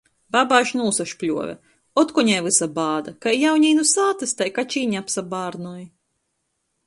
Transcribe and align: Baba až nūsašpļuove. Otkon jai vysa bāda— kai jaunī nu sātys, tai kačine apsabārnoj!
Baba 0.35 0.57
až 0.61 0.69
nūsašpļuove. 0.77 1.51
Otkon 2.03 2.31
jai 2.31 2.39
vysa 2.47 2.69
bāda— 2.79 3.13
kai 3.25 3.33
jaunī 3.41 3.71
nu 3.81 3.85
sātys, 3.91 4.35
tai 4.39 4.49
kačine 4.57 5.01
apsabārnoj! 5.03 5.85